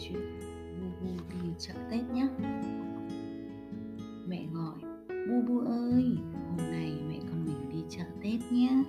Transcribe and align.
chuyện 0.00 0.20
Bu 0.80 1.06
Bu 1.06 1.12
đi 1.42 1.48
chợ 1.58 1.74
Tết 1.90 2.10
nhé. 2.14 2.28
Mẹ 4.26 4.46
gọi, 4.52 4.78
Bu 5.08 5.42
Bu 5.48 5.58
ơi, 5.58 6.16
hôm 6.48 6.70
nay 6.70 7.00
mẹ 7.08 7.18
con 7.30 7.44
mình 7.44 7.70
đi 7.72 7.84
chợ 7.88 8.04
Tết 8.22 8.52
nhé. 8.52 8.84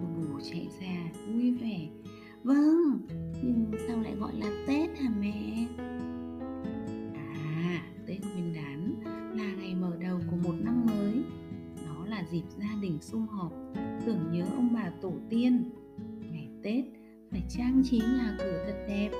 Bu 0.00 0.22
Bu 0.22 0.40
chạy 0.40 0.68
ra 0.80 1.20
vui 1.26 1.50
vẻ. 1.50 1.88
Vâng, 2.42 3.00
nhưng 3.42 3.70
sao 3.88 4.00
lại 4.02 4.14
gọi 4.14 4.32
là 4.34 4.64
Tết 4.66 4.98
hả 4.98 5.10
mẹ? 5.20 5.66
À, 7.14 7.82
Tết 8.06 8.18
Nguyên 8.20 8.54
Đán 8.54 8.94
là 9.36 9.54
ngày 9.54 9.74
mở 9.74 9.96
đầu 10.00 10.20
của 10.30 10.36
một 10.36 10.54
năm 10.60 10.86
mới. 10.86 11.22
Đó 11.86 12.06
là 12.06 12.24
dịp 12.30 12.44
gia 12.58 12.80
đình 12.80 12.98
sum 13.00 13.26
họp, 13.26 13.52
tưởng 14.06 14.32
nhớ 14.32 14.44
ông 14.56 14.74
bà 14.74 14.90
tổ 15.02 15.12
tiên. 15.30 15.70
Ngày 16.32 16.48
Tết 16.62 16.84
phải 17.30 17.42
trang 17.48 17.82
trí 17.84 17.98
nhà 17.98 18.36
cửa 18.38 18.64
thật 18.66 18.84
đẹp 18.88 19.10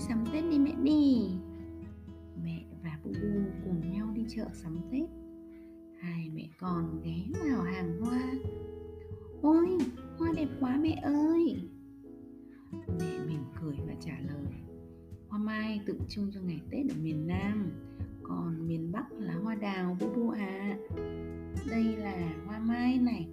sắm 0.00 0.24
tết 0.32 0.44
đi 0.50 0.58
mẹ 0.58 0.74
đi. 0.82 1.30
Mẹ 2.44 2.64
và 2.82 2.98
bu 3.04 3.10
bu 3.10 3.40
cùng 3.64 3.92
nhau 3.92 4.10
đi 4.14 4.24
chợ 4.28 4.44
sắm 4.52 4.78
tết. 4.92 5.08
Hai 6.00 6.30
mẹ 6.34 6.48
con 6.58 7.00
ghé 7.04 7.40
vào 7.44 7.62
hàng 7.62 8.00
hoa. 8.00 8.32
Ôi, 9.42 9.78
hoa 10.18 10.32
đẹp 10.36 10.48
quá 10.60 10.78
mẹ 10.82 11.00
ơi. 11.02 11.68
Mẹ 12.72 13.18
mỉm 13.28 13.44
cười 13.60 13.76
và 13.86 13.94
trả 14.00 14.18
lời. 14.20 14.52
Hoa 15.28 15.38
mai 15.38 15.80
tượng 15.86 16.00
trưng 16.08 16.30
cho 16.34 16.40
ngày 16.40 16.60
tết 16.70 16.86
ở 16.88 16.94
miền 17.02 17.26
nam, 17.26 17.70
còn 18.22 18.68
miền 18.68 18.92
bắc 18.92 19.12
là 19.12 19.34
hoa 19.34 19.54
đào 19.54 19.96
bu 20.00 20.06
bu 20.14 20.30
à 20.30 20.78
đây 21.70 21.84
là 21.84 22.42
hoa 22.46 22.58
mai 22.58 22.98
này. 22.98 23.28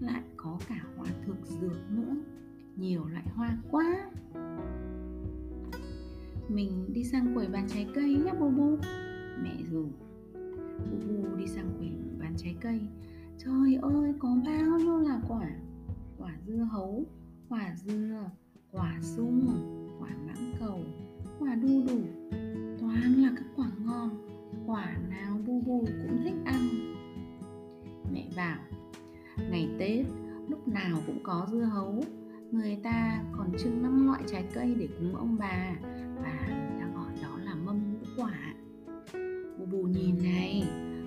Lại 0.00 0.22
có 0.36 0.58
cả 0.68 0.84
hoa 0.96 1.08
thực 1.26 1.46
dược 1.46 1.90
nữa. 1.90 2.16
Nhiều 2.76 3.04
loại 3.06 3.24
hoa 3.34 3.58
quá. 3.70 4.10
Mình 6.48 6.92
đi 6.92 7.04
sang 7.04 7.34
quầy 7.34 7.48
bán 7.48 7.68
trái 7.68 7.88
cây 7.94 8.14
nhé 8.14 8.32
bu 8.40 8.50
bu 8.50 8.76
mẹ 9.42 9.56
rủ. 9.70 9.88
Bu 10.90 10.96
bu 11.08 11.36
đi 11.36 11.46
sang 11.46 11.70
quầy 11.78 11.90
bán 12.18 12.34
trái 12.36 12.56
cây. 12.60 12.80
Trời 13.38 13.78
ơi, 13.82 14.14
có 14.18 14.36
bao 14.46 14.78
nhiêu 14.78 14.98
là 14.98 15.20
quả? 15.28 15.50
Quả 16.18 16.32
dưa 16.46 16.68
hấu, 16.72 17.04
quả 17.48 17.74
dưa, 17.84 18.30
quả 18.72 18.98
sung, 19.02 19.46
quả 20.00 20.10
mãng 20.26 20.52
cầu, 20.60 20.80
quả 21.38 21.54
đu 21.54 21.68
đủ. 21.88 22.00
Toàn 22.80 23.22
là 23.22 23.32
các 23.36 23.46
quả 23.56 23.70
ngon. 23.84 24.26
Quả 24.66 24.96
nào 25.10 25.38
bu 25.46 25.60
bu 25.60 25.84
cũng 25.86 26.20
thích 26.24 26.36
ăn. 26.44 26.60
Mẹ 28.12 28.28
bảo 28.36 28.58
ngày 29.50 29.68
tết, 29.78 30.06
lúc 30.48 30.68
nào 30.68 30.98
cũng 31.06 31.18
có 31.22 31.46
dưa 31.50 31.62
hấu. 31.62 32.04
Người 32.50 32.78
ta 32.82 33.22
còn 33.38 33.52
trưng 33.58 33.82
năm 33.82 34.06
loại 34.06 34.22
trái 34.26 34.44
cây 34.54 34.74
để 34.78 34.88
cúng 34.98 35.16
ông 35.16 35.36
bà 35.40 35.76
và 36.22 36.48
người 36.48 36.80
ta 36.80 36.86
gọi 36.94 37.12
đó 37.22 37.38
là 37.44 37.54
mâm 37.54 37.92
ngũ 37.92 37.98
quả. 38.16 38.54
Bù 39.58 39.66
bù 39.66 39.82
nhìn 39.82 40.22
này, 40.22 40.64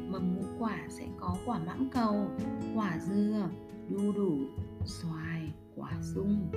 mâm 0.10 0.36
ngũ 0.36 0.44
quả 0.60 0.80
sẽ 0.90 1.08
có 1.20 1.36
quả 1.46 1.60
mãng 1.66 1.88
cầu, 1.92 2.28
quả 2.76 3.00
dưa 3.00 3.50
đu 3.90 4.12
đủ, 4.12 4.38
xoài, 4.86 5.54
quả 5.76 5.92
sung. 6.16 6.52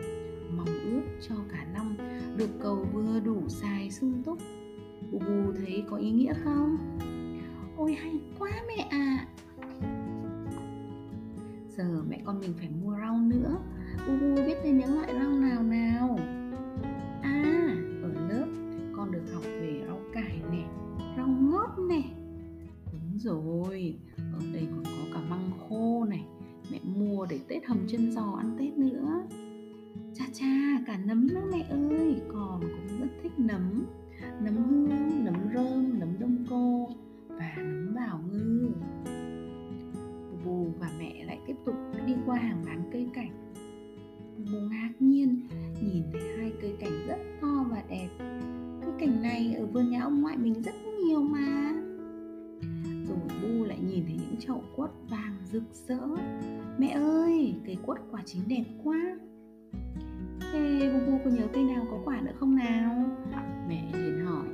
Mong 0.56 0.66
ước 0.84 1.02
cho 1.28 1.34
cả 1.52 1.66
năm 1.74 1.96
được 2.36 2.50
cầu 2.62 2.86
vừa 2.92 3.20
đủ 3.20 3.48
xài 3.48 3.90
sung 3.90 4.22
túc. 4.24 4.38
Bù 5.12 5.18
bù 5.18 5.52
thấy 5.52 5.84
có 5.90 5.96
ý 5.96 6.10
nghĩa 6.10 6.34
không? 6.44 6.76
Ôi 7.76 7.94
hay 7.94 8.20
quá 8.38 8.50
mẹ 8.68 8.82
ạ! 8.82 8.88
à 8.90 9.35
giờ 11.76 12.02
mẹ 12.08 12.22
con 12.24 12.40
mình 12.40 12.54
phải 12.58 12.68
mua 12.82 12.96
rau 13.00 13.18
nữa. 13.18 13.58
U 14.06 14.34
biết 14.46 14.56
thêm 14.62 14.78
những 14.78 14.94
loại 14.94 15.14
rau 15.20 15.30
nào 15.30 15.62
nào? 15.62 16.18
À 17.22 17.76
ở 18.02 18.08
lớp 18.28 18.46
con 18.96 19.12
được 19.12 19.22
học 19.34 19.42
về 19.44 19.82
rau 19.86 20.00
cải 20.12 20.42
nè, 20.52 20.64
rau 21.16 21.28
ngót 21.28 21.70
nè. 21.88 22.02
Đúng 22.92 23.18
rồi, 23.18 23.98
ở 24.16 24.40
đây 24.52 24.68
còn 24.70 24.84
có 24.84 25.14
cả 25.14 25.20
măng 25.30 25.50
khô 25.68 26.04
này. 26.04 26.24
Mẹ 26.70 26.80
mua 26.84 27.26
để 27.30 27.40
tết 27.48 27.66
hầm 27.66 27.78
chân 27.88 28.12
giò 28.12 28.32
ăn 28.38 28.56
tết 28.58 28.78
nữa. 28.78 29.22
Cha 30.14 30.24
cha, 30.32 30.82
cả 30.86 30.98
nấm 31.06 31.26
nữa 31.26 31.42
mẹ 31.50 31.66
ơi 31.70 32.20
đi 42.06 42.14
qua 42.26 42.36
hàng 42.36 42.62
bán 42.66 42.82
cây 42.92 43.08
cảnh. 43.14 43.30
Bố 44.52 44.58
ngạc 44.70 44.92
nhiên 45.00 45.48
nhìn 45.82 46.02
thấy 46.12 46.22
hai 46.38 46.52
cây 46.62 46.76
cảnh 46.80 47.06
rất 47.08 47.18
to 47.40 47.64
và 47.70 47.82
đẹp. 47.88 48.08
Cây 48.80 48.90
cảnh 48.98 49.22
này 49.22 49.54
ở 49.54 49.66
vườn 49.66 49.90
nhà 49.90 50.02
ông 50.02 50.22
ngoại 50.22 50.36
mình 50.36 50.62
rất 50.62 50.74
nhiều 51.06 51.22
mà. 51.22 51.72
Rồi 53.08 53.18
bu 53.42 53.64
lại 53.64 53.78
nhìn 53.80 54.04
thấy 54.06 54.16
những 54.16 54.36
chậu 54.40 54.62
quất 54.76 54.90
vàng 55.10 55.36
rực 55.52 55.62
rỡ. 55.88 56.00
Mẹ 56.78 56.88
ơi 56.88 57.54
cây 57.66 57.76
quất 57.86 57.98
quả 58.10 58.22
chín 58.24 58.42
đẹp 58.48 58.64
quá. 58.84 59.18
Thế 60.52 60.92
bu 60.92 61.12
bu 61.12 61.18
có 61.24 61.30
nhớ 61.30 61.46
cây 61.52 61.64
nào 61.64 61.86
có 61.90 61.98
quả 62.04 62.20
nữa 62.20 62.32
không 62.40 62.56
nào? 62.56 63.04
Mẹ 63.68 63.92
liền 63.92 64.26
hỏi. 64.26 64.46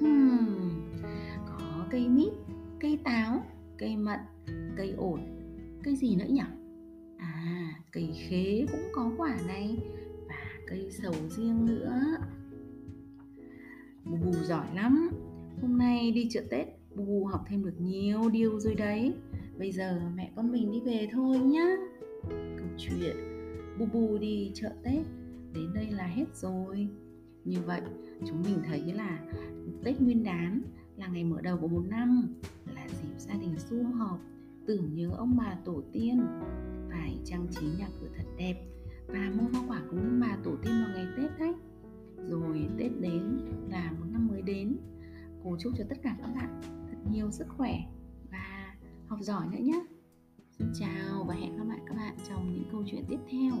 Hmm, 0.00 0.70
có 1.46 1.86
cây 1.90 2.08
mít 2.08 2.32
cây 2.80 2.98
táo 3.04 3.44
cây 3.78 3.96
mận 3.96 4.20
cây 4.76 4.90
ổi 4.90 5.20
cây 5.84 5.96
gì 5.96 6.16
nữa 6.16 6.26
nhỉ 6.28 6.42
À, 7.18 7.74
cây 7.92 8.10
khế 8.28 8.66
cũng 8.72 8.82
có 8.92 9.12
quả 9.16 9.36
này 9.46 9.78
và 10.28 10.34
cây 10.66 10.90
sầu 10.90 11.14
riêng 11.28 11.66
nữa. 11.66 12.00
Bù 14.04 14.16
bù 14.16 14.32
giỏi 14.32 14.66
lắm. 14.74 15.10
Hôm 15.62 15.78
nay 15.78 16.12
đi 16.12 16.28
chợ 16.30 16.40
Tết, 16.50 16.66
bù 16.94 17.04
bù 17.04 17.24
học 17.24 17.44
thêm 17.48 17.64
được 17.64 17.80
nhiều 17.80 18.30
điều 18.32 18.60
rồi 18.60 18.74
đấy. 18.74 19.14
Bây 19.58 19.72
giờ 19.72 20.00
mẹ 20.14 20.32
con 20.36 20.52
mình 20.52 20.72
đi 20.72 20.80
về 20.80 21.08
thôi 21.12 21.38
nhá. 21.38 21.76
Câu 22.30 22.68
chuyện 22.78 23.16
bù 23.78 23.86
bù 23.92 24.18
đi 24.18 24.50
chợ 24.54 24.70
Tết 24.82 25.06
đến 25.54 25.74
đây 25.74 25.90
là 25.90 26.06
hết 26.06 26.26
rồi. 26.34 26.88
Như 27.44 27.60
vậy, 27.66 27.80
chúng 28.26 28.42
mình 28.42 28.58
thấy 28.66 28.92
là 28.92 29.18
Tết 29.84 30.00
Nguyên 30.00 30.24
đán 30.24 30.62
là 30.96 31.06
ngày 31.06 31.24
mở 31.24 31.40
đầu 31.40 31.58
của 31.58 31.68
một 31.68 31.82
năm, 31.88 32.34
là 32.74 32.86
dịp 32.88 33.18
gia 33.18 33.34
đình 33.34 33.58
sum 33.58 33.92
họp 33.92 34.20
tưởng 34.66 34.94
nhớ 34.94 35.10
ông 35.16 35.36
bà 35.36 35.56
tổ 35.64 35.82
tiên. 35.92 36.26
Phải 36.90 37.18
trang 37.24 37.46
trí 37.50 37.66
nhà 37.78 37.88
cửa 38.00 38.08
thật 38.16 38.24
đẹp 38.36 38.66
và 39.06 39.32
mua 39.36 39.48
hoa 39.52 39.64
quả 39.68 39.82
cúng 39.90 40.00
ông 40.00 40.20
bà 40.20 40.38
tổ 40.44 40.50
tiên 40.62 40.72
vào 40.84 40.94
ngày 40.94 41.06
tết 41.16 41.38
đấy. 41.38 41.52
Rồi 42.28 42.68
tết 42.78 42.90
đến 43.00 43.38
là 43.68 43.92
một 43.92 44.06
năm 44.12 44.28
mới 44.28 44.42
đến. 44.42 44.76
Cô 45.44 45.56
chúc 45.60 45.72
cho 45.78 45.84
tất 45.88 45.98
cả 46.02 46.16
các 46.20 46.34
bạn 46.34 46.60
thật 46.62 46.98
nhiều 47.10 47.30
sức 47.30 47.46
khỏe 47.48 47.80
và 48.30 48.76
học 49.06 49.18
giỏi 49.22 49.46
nữa 49.46 49.62
nhé 49.62 49.86
xin 50.58 50.68
chào 50.74 51.24
và 51.28 51.34
hẹn 51.34 51.58
các 51.58 51.64
bạn 51.64 51.80
các 51.86 51.94
bạn 51.96 52.16
trong 52.28 52.54
những 52.54 52.64
câu 52.72 52.84
chuyện 52.86 53.04
tiếp 53.08 53.18
theo. 53.30 53.52